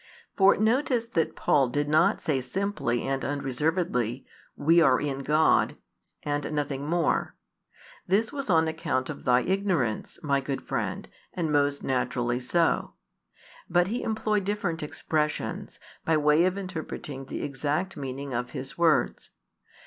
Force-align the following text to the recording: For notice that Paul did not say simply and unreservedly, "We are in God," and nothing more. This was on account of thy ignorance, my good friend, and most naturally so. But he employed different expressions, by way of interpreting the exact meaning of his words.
For 0.35 0.57
notice 0.57 1.05
that 1.05 1.35
Paul 1.35 1.67
did 1.69 1.87
not 1.87 2.23
say 2.23 2.41
simply 2.41 3.03
and 3.07 3.23
unreservedly, 3.23 4.25
"We 4.55 4.81
are 4.81 4.99
in 4.99 5.19
God," 5.19 5.77
and 6.23 6.51
nothing 6.53 6.87
more. 6.89 7.35
This 8.07 8.33
was 8.33 8.49
on 8.49 8.67
account 8.67 9.11
of 9.11 9.25
thy 9.25 9.41
ignorance, 9.41 10.17
my 10.23 10.41
good 10.41 10.63
friend, 10.63 11.07
and 11.33 11.51
most 11.51 11.83
naturally 11.83 12.39
so. 12.39 12.95
But 13.69 13.89
he 13.89 14.01
employed 14.01 14.43
different 14.43 14.81
expressions, 14.81 15.79
by 16.03 16.17
way 16.17 16.45
of 16.45 16.57
interpreting 16.57 17.25
the 17.25 17.43
exact 17.43 17.95
meaning 17.95 18.33
of 18.33 18.49
his 18.57 18.79
words. 18.79 19.29